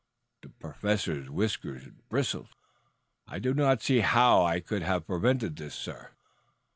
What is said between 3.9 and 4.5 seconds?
how